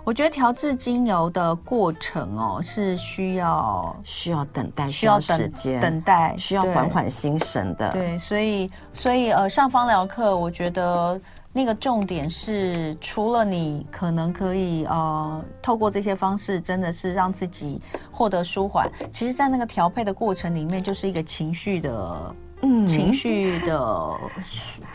[0.03, 7.93] 我觉得调制精油的过程哦，是需要需要等待，需要时间等待，需要缓缓心神的。
[7.93, 11.21] 对，所以所以呃，上方疗课，我觉得。
[11.57, 18.91] 那个重点是，除了你可能可以呃，透过这些方式，真的是让自己获得舒缓。
[19.13, 24.11] 其实，在那个调配的过程里面，就是一个情绪的，嗯，情绪的，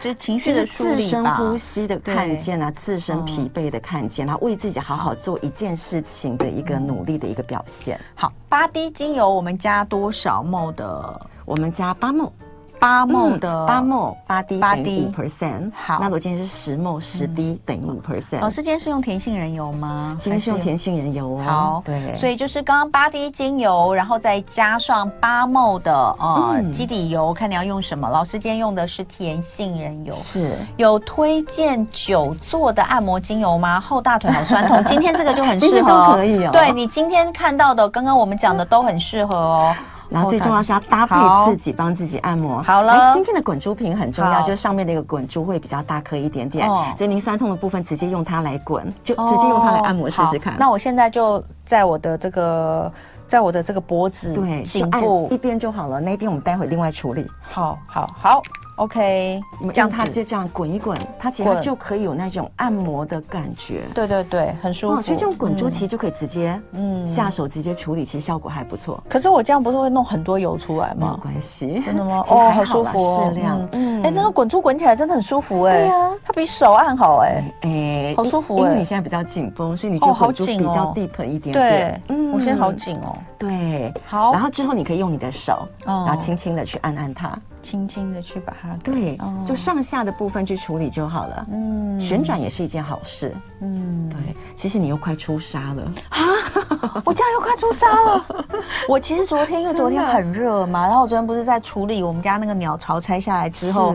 [0.02, 0.96] 就情绪的梳理。
[0.96, 7.98] 自身呼吸的看见啊，自身疲惫的看见，然后为自己好好做一件事情的一个努力的一个表现。
[8.16, 11.22] 好，八滴精油，我们加多少 ml 的？
[11.46, 12.30] 我们加八 ml。
[12.80, 18.40] 八 ml 的八 ml 八滴八滴五 percent，好，那我今天是十 ml 十滴等于五 percent。
[18.40, 20.18] 老师今天是用甜杏仁油吗？
[20.22, 21.44] 今天是用甜杏仁油哦。
[21.46, 28.10] 好，对，所以就是刚刚八滴精油，然后再加上八 ml 的呃基底油，看你要用什么。
[28.10, 33.78] 老师今天用的是甜杏仁油，是有推荐久坐的按摩精油吗？
[33.80, 36.52] 后大腿好酸痛， 今天这个就很适合，可以哦。
[36.54, 39.76] 对你今天看到的，刚刚我们讲的都很适合哦。
[40.10, 42.62] 然后最重要是要搭配自己帮自己按摩。
[42.64, 50.56] 好了，今天的滚珠瓶很重要，就是上面那个滚珠会比较大颗一点点，所以您酸痛的部分直接用它来滚，就直接用它来按摩试试看。
[50.58, 52.92] 那我现在就在我的这个，
[53.28, 57.30] 在我的这个脖子、对颈部一边就好了，那边我们待会另外处理。
[57.42, 58.42] 好，好，好。
[58.80, 59.42] OK，
[59.76, 63.82] 让它就这样滚一滚，它其实就可以有那种按摩的感觉。
[63.94, 65.02] 对对对，很舒服。
[65.02, 69.04] 所以这种滚珠其实就可以直接嗯下手直接处理，其实效果还不错。
[69.10, 71.18] 可是我这样不是会弄很多油出来吗？
[71.18, 72.24] 没关系，真的吗？
[72.32, 73.68] 哦，好舒服，适量。
[73.74, 75.78] 嗯，哎，那个滚珠滚起来真的很舒服哎。
[75.78, 77.54] 对呀，它比手按好哎。
[77.64, 78.62] 哎，好舒服哎。
[78.62, 81.54] 因为你现在比较紧绷，所以你就滚珠比较 deep 一点点。
[81.54, 83.14] 对，嗯，我现在好紧哦。
[83.38, 84.32] 对，好。
[84.32, 87.38] 然后之后你可以用你的手，然后轻轻的去按按它。
[87.62, 91.48] 轻轻的去把它对，就上下的部分去处理就好了。
[91.52, 93.36] 嗯，旋转也是一件好事。
[93.62, 96.20] 嗯，对，其实你又快出沙了啊！
[97.06, 98.26] 我这样又快出沙了。
[98.88, 103.94] 我其实昨天因为昨天很热嘛，然后我昨天不是在处理我们家那个鸟巢拆下来之后，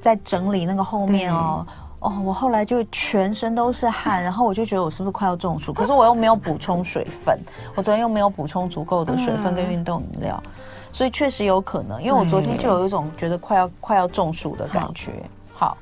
[0.00, 1.66] 在整理那个后面哦
[2.00, 5.72] 哦，我后来就全身都是汗，然后我就觉得我是不是快要中暑？
[5.72, 7.38] 可是我又没有补充水分，
[7.74, 10.42] 我昨天又没有补充足够的水分跟运动饮料。
[10.94, 15.10] 所以确实有可能，因为我昨天就有一种觉得快要快要中暑的感觉。
[15.52, 15.76] 好。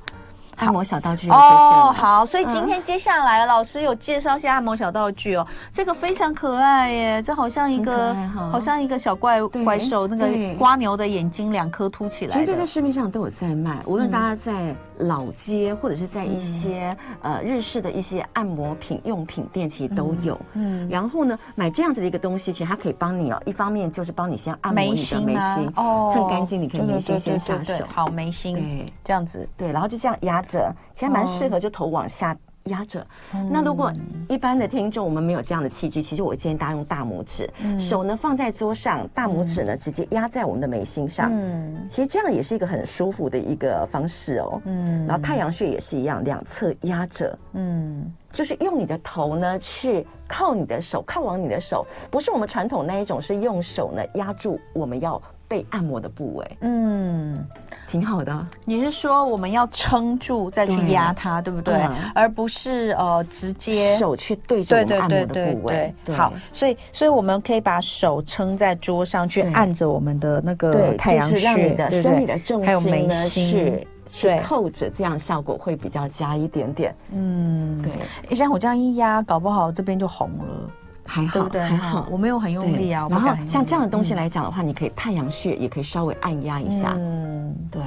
[0.57, 8.15] 按摩小道具哦，好，所以今天接下来老师有介绍一些按摩小道具哦，这个非常可爱耶，这好像一个
[8.53, 12.33] 好像一个小怪怪兽，那个瓜牛的眼睛两颗凸起来。
[12.33, 20.39] 其实这在市面上都有在卖，无论大家在老街或者是在一些呃日式的一些按摩品用品店，其实都有。
[20.55, 30.75] 嗯，然后呢，买这样子的一个东西，其实它可以帮你哦，一方面就是帮你先按摩你的眉心哦，蹭干净，你可以眉心先下手，好眉心，对，这样子，对，然后就这样压着。
[30.95, 33.07] 其实蛮适合，就头往下压着。
[33.35, 33.93] 嗯、那如果
[34.29, 41.31] 一般的听众我们没有这样的器具，其实我建议大家用大拇指，嗯、手呢放在桌上，大拇指呢直接压在我们的眉心上。
[41.33, 44.61] 嗯，其实这样也是一个很舒服的一个方式哦。
[44.65, 47.39] 嗯，然后太阳穴也是一样，两侧压着。
[47.53, 55.21] 嗯，就是用你的头呢去靠你的手，靠往你的手，不是我们传统那一种，是用手呢压住我们要
[55.53, 56.57] 被按摩的部位。
[56.61, 57.47] 嗯。
[57.89, 61.75] 挺好的，你是说我们要撑住再去压它，对不对？
[62.15, 65.95] 而不是呃直接手去对着我们按摩的部位。
[66.17, 76.95] 好，所以所以我们可以把手撑在桌上去按着我们的那个太阳穴，让你的生理的重心呢去去扣着，这样效果会比较佳一点点。
[77.11, 78.35] 嗯，对。
[78.35, 80.71] 像我这样一压，搞不好这边就红了。
[81.05, 83.07] 还好，还好，我没有很用力啊。
[83.11, 86.95] 然后像这样的东西来讲的话，你可以太阳穴也可以稍微按压一下。
[86.97, 87.83] 嗯，对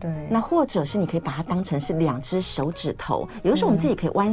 [0.00, 0.10] 对。
[0.30, 4.32] 那或者是你可以把它当成是两只手指头，有的时候我们自己可以弯，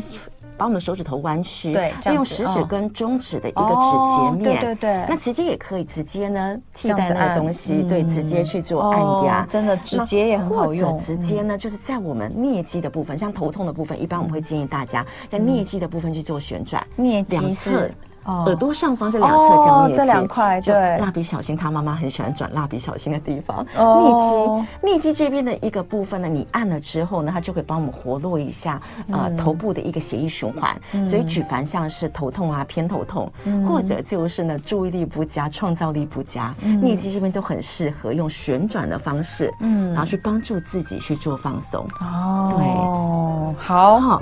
[0.58, 5.06] 把我们的手指头弯曲，对，用食指跟中指的一个指节面，对对对。
[5.10, 10.92] 那直接也可以直接呢替代那个东西，对，直接去做按压，真的直接也很好用。
[10.92, 17.90] 或者直接呢，就是在我们颞肌的部分，像头痛的部分，一般我们会建议大家在颞肌的部分去做旋转，颞肌两侧。
[18.26, 20.98] 耳朵上方这两侧叫颞肌，这两块对。
[21.00, 28.82] 蜡笔小新他妈妈很喜欢转蜡笔小新的地方，颞肌，颞肌这边的一个部分呢，你按了之后呢，它就会帮我们活络一下
[29.12, 30.80] 呃头部的一个血液循环。
[31.06, 33.32] 所以举凡像是头痛啊、偏头痛，
[33.68, 41.86] 或者就是呢注意力不佳、创造力不佳，颞肌这边就很适合用旋转的方式，嗯，然后去帮助自己去做放松。
[42.00, 44.00] 哦，对，好。
[44.00, 44.22] 好。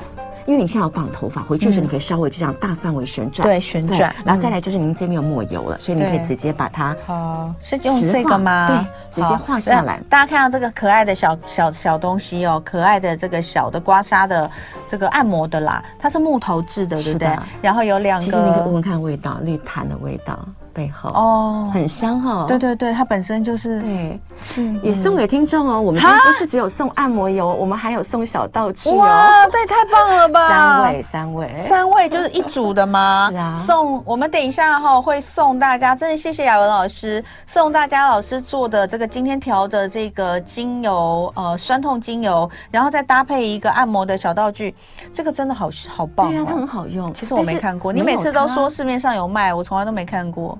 [0.50, 4.12] 因为你现在有绑头发，回去的时候你可以稍微就这样大范围旋转，对，旋转。
[4.26, 8.68] 然后再来就是您这边有抹油了，所以你可以直接把它哦，是用这个吗？
[8.68, 10.02] 对，直接画下来。
[10.10, 14.50] 大家看到这个可爱的小小小东西哦，可爱的这个小的刮痧的
[14.90, 17.30] 这个按摩的啦，它是木头制的，对不对？
[17.62, 20.40] 然后有两个，其实你可以闻闻看味道，绿檀的味道。
[20.74, 22.46] 背后哦，很香哈。
[22.48, 25.82] 对对对，它本身就是对，是也送给听众哦。
[25.82, 28.96] 我们今天不是只有送按摩油，我们还有送小道具哦。
[28.96, 30.50] 哇，这也太棒了吧！
[30.50, 33.30] 三位，三位，三位就是一组的吗？
[33.32, 33.56] 是啊。
[33.56, 44.74] 送我们等一下哈会送大家，真的谢谢雅文老师送大家老师做的这个今天调的这个精油，呃，酸痛精油，然后再搭配一个按摩的小道具，
[45.14, 46.30] 这个真的好好棒。
[46.30, 47.14] 对啊，它很好用。
[47.14, 50.58] 其实我没看过，你每次都说市面上有卖，我从来都没看过。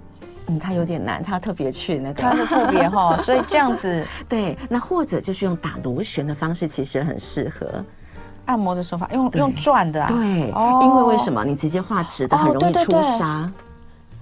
[0.50, 7.84] 嗯，它有点难，它特别去那个，它是特别哈， 所以这样子，对，那或者就是用打螺旋的方式，其实很适合。
[8.46, 11.46] 按摩的手法，用用转的啊，对，哦，因为为什么？
[11.46, 13.48] 你直接画直的很容易出痧，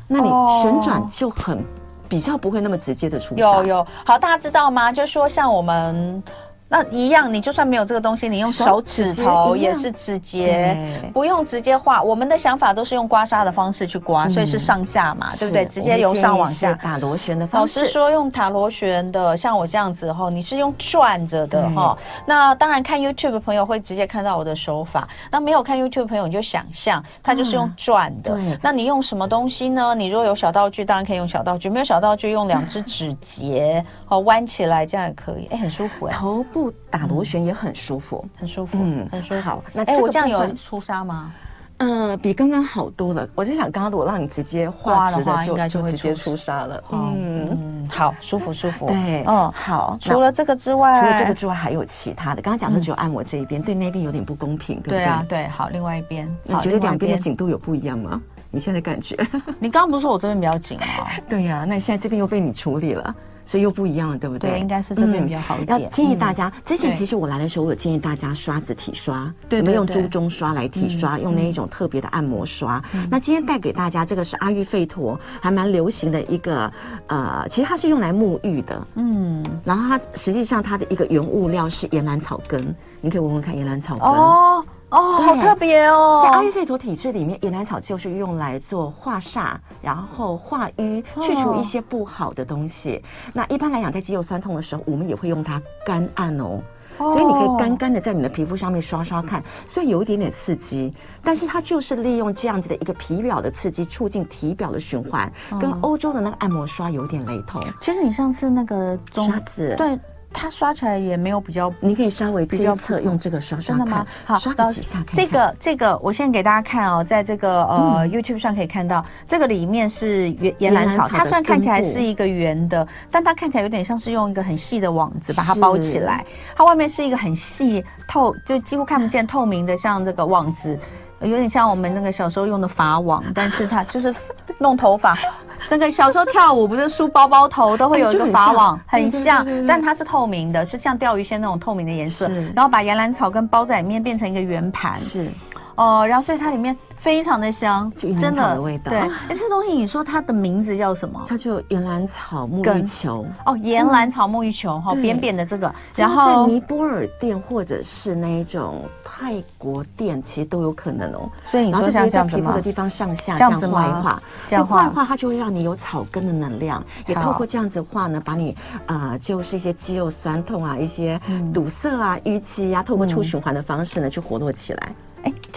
[0.07, 0.29] 那你
[0.61, 1.63] 旋转就很
[2.09, 3.39] 比较不会那么直接的出痧。
[3.39, 4.91] 有有，好，大家知道吗？
[4.91, 6.21] 就是说像我们。
[6.69, 10.77] 那一样，你就算没有这个东西，你用手指头也是指节，
[11.13, 12.01] 不用直接画。
[12.01, 15.65] 我们的想法都是用刮痧的方式去刮，所以是上下嘛，对不对？
[15.65, 17.79] 直接由上往下打螺旋的方式。
[17.79, 21.97] 老师说用打螺旋的，像我这样子哈，你是用转着的哈。
[22.25, 28.31] 那当然看 YouTube 的朋友会直接看到我的手法，那没有看 YouTube 的朋友你就想象，它就是用转的。
[28.33, 28.59] 对。
[28.61, 29.95] 那你用什么东西呢？
[29.95, 35.47] 你如果有小道具，当然可以用小道具；没有小道具，用两只指节哦弯起来，这样也可以。
[35.49, 36.13] 哎，很舒服哎。
[36.13, 36.56] 头部。
[36.89, 39.41] 打螺旋也很舒服，很舒服，嗯，很舒服。
[39.41, 41.31] 好，那哎，我这样有出痧吗？
[41.79, 43.27] 嗯，比刚刚好多了。
[43.35, 46.83] 我就想，刚刚的我让你直接画直的，应该就会直接出痧了。
[46.91, 48.87] 嗯，好，舒服舒服。
[48.87, 49.95] 对，嗯，好。
[49.99, 52.41] 除了这个之外，除了这个之外，还有其他的。
[52.41, 54.97] 刚刚讲说只有按摩这一边，对那边有点不公平，对不对？
[54.97, 55.47] 对啊，对。
[55.49, 58.19] 好，另外一边，你觉得两边的紧度有不一样吗？
[58.49, 59.15] 你现在感觉？
[59.59, 60.85] 你刚刚不是说我这边比较紧吗？
[61.29, 63.15] 对呀，那现在这边又被你处理了。
[63.47, 64.51] 所以又不一样了，对不对？
[64.51, 65.81] 对，应该是这边比较好一点。
[65.81, 72.83] 要建议大家，之前其实我来的时候，我有建议大家刷子体刷，对，我们用猪中刷来体刷，用那一种特别的按摩刷。
[73.09, 76.71] 那今天带给大家这个是阿育吠陀，还蛮流行的一个，
[77.07, 79.43] 呃，其实它是用来沐浴的，嗯。
[79.63, 84.05] 然后它实际上它的一个原物料是岩兰草根，你可以闻闻看岩兰草根。
[84.05, 84.65] 哦。
[84.89, 86.21] 哦，好特别哦！
[86.23, 93.03] 在阿育吠陀体质里面，岩兰草就是用来做化煞，然后化瘀，去除一些不好的东西。
[93.33, 96.61] 那一般来讲，在肌肉酸痛的时候，我们也会用它干按哦。
[96.97, 107.61] 所以你可以干干的在你的皮肤上面刷刷看，虽然有一点点刺激，但是它就是利用这样子的一个皮表的刺激，促进体表的循环，跟欧洲的那个按摩刷有点雷同。
[107.79, 109.99] 其实你上次那个刷子，对。
[110.33, 114.07] 它刷起来也没有比较，你可以稍微比较侧用这个刷刷看，真的吗？
[114.25, 115.15] 好，刷几下看看。
[115.15, 130.77] 这个这个，我现在给大家看哦，在这个呃 YouTube 上可以看到，这个里面是岩岩兰草，它虽然看起来是一个圆的，但它看起来有点像是用一个很细的网子把它包起来，它外面是一个很细透，就几乎看不见透明的，像这个网子，
[131.21, 134.13] 有点像我们那个小时候用的法网，但是它就是
[134.59, 135.17] 弄头发。
[135.69, 145.27] 那个小时候跳舞不是梳包包头都会有一个法网，很像，但它是透明的，是像钓鱼线那种透明的颜色，然后把岩兰草跟包在里面变成一个圆盘，是，
[145.75, 146.77] 哦，然后所以它里面。
[146.97, 148.89] 非常的香，就真的，的味道。
[148.89, 151.21] 对，哎，这东西你说它的名字叫什么？
[151.27, 153.25] 它就岩兰草沐浴球。
[153.45, 155.73] 哦，岩兰草沐浴球哈，扁扁的这个。
[155.95, 161.29] 然后在尼泊尔店或者是那一种泰国店，其实都有可能哦。
[161.43, 162.41] 所以你说像这样子吗？
[162.41, 166.83] 皮肤的地方上下这样画一画，这样画一画，它就会让你有草根的能量。
[167.05, 168.55] 也透过这样子画呢，把你
[168.87, 171.19] 呃，就是一些肌肉酸痛啊，一些
[171.53, 174.93] 堵塞啊、淤积啊，透过促循环的方式呢，去活络起来。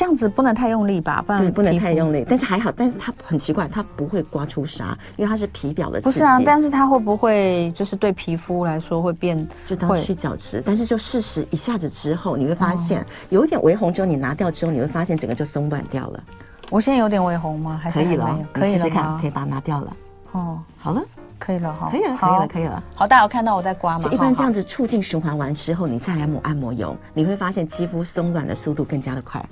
[0.01, 1.23] 哎，这样子不能太用力吧？
[1.27, 2.25] 不然对，不能太用力。
[2.27, 6.01] 但是还好，但是它很奇怪，它不会刮出痧，因为它是皮表的。
[6.01, 9.47] 不是啊，但是它会不会就是对皮肤来说会变？
[9.67, 16.23] 就当去角质，但是就事实一下子之后，你会发现有一点微红之后，你拿掉之后，你会发现整个就松软掉了。
[16.71, 17.79] 我现在有点微红吗？
[17.83, 19.97] 还是可以了，可以试试看，可以把它拿掉了。
[20.33, 21.03] 哦，好了。
[21.41, 22.83] 可以了哈，可以了，可以了，可以了。
[22.95, 24.05] 好，大家有看到我在刮吗？
[24.13, 29.45] 一般这样子促进循环完之后，你再来抹按摩油，你会发现肌肤松软的速度更加的快。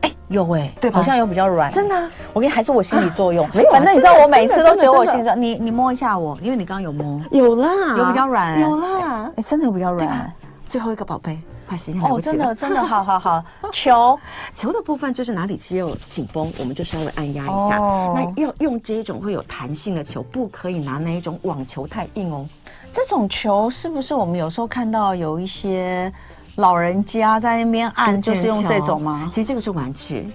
[0.00, 2.10] 哎，有哎、欸，对，好像有比较软，真的、啊。
[2.32, 3.72] 我跟你还是我心理作用， 啊、没有、啊。
[3.72, 5.40] 反正你知道，我每次都觉得我心理作用。
[5.40, 10.32] 你你摸一下我，因为你刚刚有摸，有啦，有比较软、欸，有啦，真的有比较软、啊。
[10.66, 11.38] 最后一个宝贝，
[11.68, 12.32] 怕时间来不及了。
[12.32, 13.44] 哦，真的真的，好好好。
[13.70, 14.18] 球
[14.54, 17.78] 球的部分就是哪里肌肉紧绷，我们就稍微按压一下。
[17.78, 22.46] 哦、那要用这种会有弹性的球，不可以拿那一种网球太硬哦。
[22.92, 26.12] 这种球是不是我们有时候看到有一些？
[26.56, 29.28] 老人家在那边按，就是用这种吗？
[29.30, 30.28] 其实这个是玩具。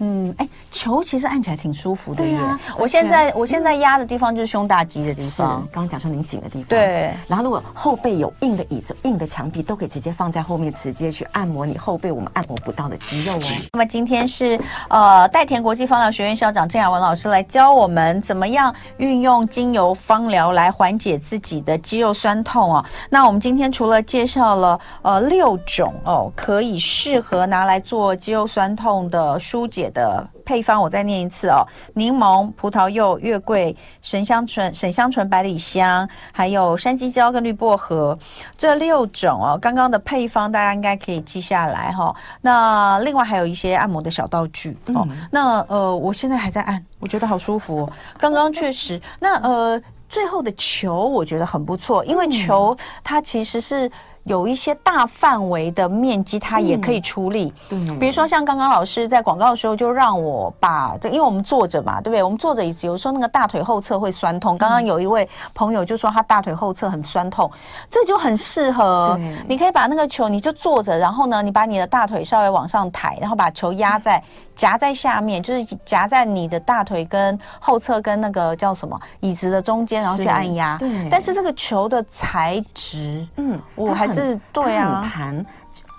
[0.00, 2.24] 嗯，哎，球其实按起来挺舒服的。
[2.24, 5.66] 对呀，我现在我现在压的地方就是胸大肌的地方。
[5.72, 6.68] 刚刚讲说拧紧的地方。
[6.68, 7.12] 对。
[7.26, 13.40] 然后如果后背有硬的椅子、硬的墙壁，都可以直接放在后面，直接去按摩你后背我们按摩不到的肌肉哦。
[13.72, 22.84] 那么今天是呃代田国际芳疗学院校长郑雅文老师来教我们怎么样运用精油芳疗来缓解自己的肌肉酸痛哦。
[23.10, 38.18] 那我们今天除了介绍了呃六种哦可以适合拿来做肌肉酸痛的疏解的配方，我再念一次哦：柠檬、葡萄柚、月桂、神香醇、沈香醇、百里香，还有山鸡椒跟绿薄荷
[38.56, 39.58] 这六种哦。
[39.60, 42.16] 刚刚的配方大家应该可以记下来哈、哦。
[42.40, 45.06] 那另外还有一些按摩的小道具哦。
[45.08, 47.92] 嗯、那呃，我现在还在按，我觉得好舒服、哦。
[48.18, 53.90] 刚刚确实，那呃，最后的球我觉得很不错，因为球它其实是。
[54.28, 57.52] 有一些大范围的面积，它也可以出力。
[57.70, 62.22] 嗯，比如说像刚刚老师在广告的时候就让我把这，因为我们坐着嘛，对不对？
[62.22, 64.56] 我们坐着椅子，有时候那个大腿后侧会酸痛。
[64.56, 67.50] 刚刚有一位朋友就说他大腿后侧很酸痛，
[67.90, 69.18] 这就很适合。
[69.48, 74.22] 你可以把那个球，你就坐着，然后呢，你把你的大腿稍微往上抬，然后把球压在
[74.58, 80.76] 夹在下面，就是夹在你的大腿跟后侧跟那个叫什么椅子的中间，然后去按压。
[80.76, 81.08] 对。
[81.08, 84.14] 但是这个球的材质，嗯，我还是。
[84.14, 85.46] 是，对啊，很弹。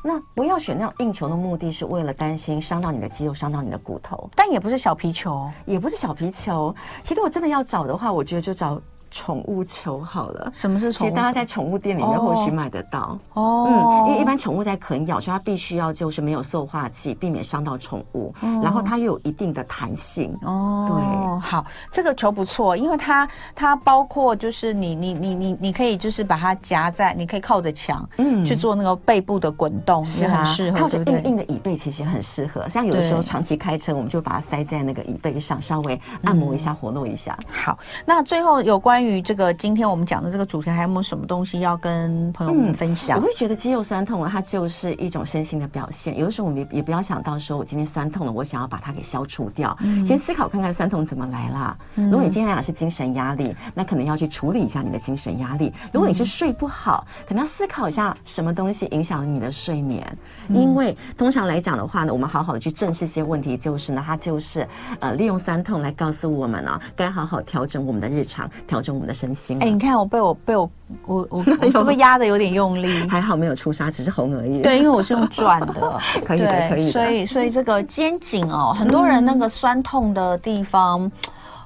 [0.04, 4.30] 那不要选那种硬球的目的是为了担心伤到你的肌肉，伤到你的骨头。
[4.36, 6.76] 但也不是小皮球，也不是小皮球。
[7.02, 8.80] 其实我真的要找的话，我觉得就找。
[9.12, 11.10] 宠物球好了，什么是宠物？
[11.10, 14.06] 其实大家在宠物店里面或许买得到哦。
[14.06, 18.34] 嗯，因为一般宠物在啃咬，所以它必须要就是没有塑化剂，避免伤到宠物。
[18.42, 20.88] 哦、然后它又有一定的弹性哦。
[20.90, 30.80] 对，好，这个球不错，因为它它包括就是你你你你你可以就是把它夹在，你可以靠着墙，嗯，去做那个背部的滚动，是很适合。
[30.80, 32.70] 靠着硬硬的椅背其实很适合。
[32.70, 37.36] 像有的时候长期开车，我们就把它塞在那个椅背上，稍微按摩一下，活动一下。
[37.52, 38.99] 好，那最后有关。
[39.00, 43.18] 关于这个，今天我们讲的这个主题，还有没有什么东西要跟朋友们分享？
[43.18, 46.20] 嗯、我会觉得肌肉酸痛啊，它就是一种身心的表现。
[46.20, 49.74] 有的时候我们也也不要想到说，我今天酸痛了，我想要把它给消除掉。
[49.80, 51.78] 嗯、先思考看看酸痛怎么来啦。
[51.96, 55.72] 嗯、如果你今天来讲是精神压力，那可能要去处理一下你的精神压力。
[55.94, 60.06] 如果你是睡不好，可能要思考一下什么东西影响了你的睡眠。
[60.50, 64.68] 嗯、因为通常来讲的话呢，我们好好的去正视一些问题，就是呢，它就是
[65.00, 68.89] 呃利用酸痛来告诉我们呢、啊，该好好调整我们的日常，调整。
[68.94, 70.70] 我们的身心，哎，你看我被我被我
[71.06, 72.88] 我 我是不是压的有点用力？
[73.08, 74.62] 还好没有出痧，只是红而已。
[74.62, 76.92] 对，因为我是用转的， 可以的，可以的。
[76.92, 81.12] 所以所以这个肩颈哦，很多人那个酸痛的地方，嗯、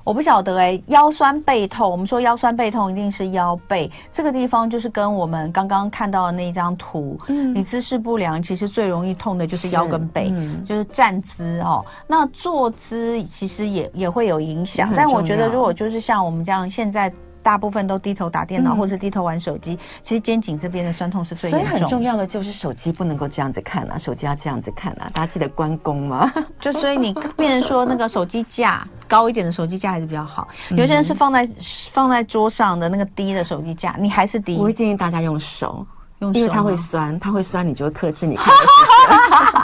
[0.04, 11.86] 我不晓得哎，腰酸背痛，我们说腰酸背痛一定是腰背这个地方，就是跟我们刚刚看到的那一张图，嗯，你姿势不良，其实最容易痛的就是腰跟背，嗯、就是站姿哦。
[12.08, 17.12] 那坐姿其实也也会有影响，但我觉得如果就是像我们这样现在。
[17.44, 19.78] 大部分都低头打电脑，或是低头玩手机。
[20.02, 21.70] 其实肩颈这边的酸痛是最严重的。
[21.70, 25.12] 所以很重要的就是手机不能够这样子看啊，手机要这样子看啊。
[25.14, 26.32] 大家记得关公嘛？
[26.60, 30.48] 就所以你变成说那个手机架高一点的手机架还是比较好。
[30.72, 31.48] 有些人是放在
[31.92, 34.56] 放在桌上的那个低的手机架，你还是低。
[34.56, 35.86] 我会建议大家用手，
[36.24, 39.64] 用，因为它会酸，它会酸，你就会克制你看的时间。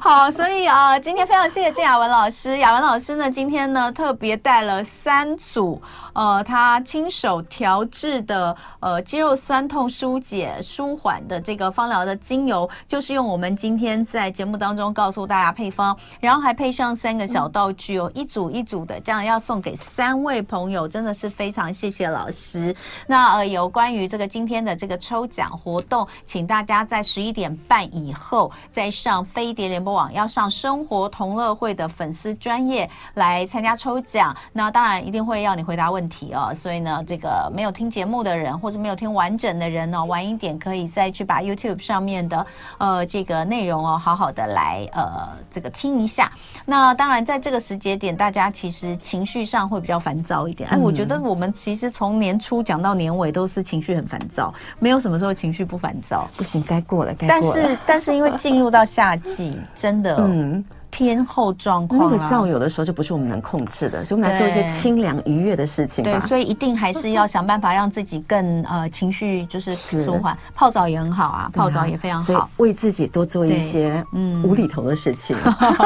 [0.00, 2.58] 好，所以啊，今天非常谢谢郑雅文老师。
[2.58, 5.80] 雅文老师呢，今天呢特别带了三组，
[6.12, 22.76] 呃，他亲手调制的呃肌肉酸痛疏解舒缓的这个芳疗的精油，就是用我们今天在节目当中告诉大家配方，然后还配上三个小道具哦，一组一组的，这样要送给三位朋友，真的是非常谢谢老师。
[23.06, 36.52] 那呃，有关于这个今天的这个抽抽奖活动，请大家在十一点半以后再上飞碟联播网要上生活同乐会的粉丝专业来参加抽奖，那当然一定会要你回答问题哦。
[36.54, 42.46] 所以呢，这个没有听节目的人或者没有听完整的人呢、晚一点可以再去把 YouTube 上面的
[42.76, 46.30] 呃这个内容哦，好好的来呃这个听一下。
[46.66, 50.68] 那当然，在这个时节点，大家其实情绪上会比较烦躁一点。
[50.68, 56.26] 哎，我觉得我们其实从年初讲到年尾都是情绪很烦躁，没有什么时候情绪不烦躁。
[56.36, 57.54] 不行，该过了，该过了。
[57.54, 59.56] 但是 但是因为进入到夏季。
[59.74, 60.64] 真的，嗯。
[60.96, 66.20] 天后状况，那个燥有的时候就不是我们能控制的，所以我们来做一些清凉愉悦的事情吧。
[66.20, 75.36] 对，所以一定还是要想办法让自己更 呃情绪就是舒缓，泡澡也很好啊，泡澡也非常好，为自己多做一些嗯无厘头的事情。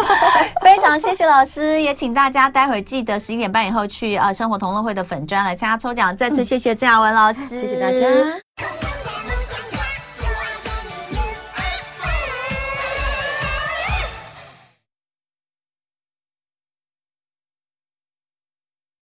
[0.60, 6.14] 非常谢谢老师，也请大家待会儿记得十一点半以后去呃生活同乐会的粉砖来参加抽奖。
[6.14, 8.97] 再次谢谢郑雅文老师，谢谢大家。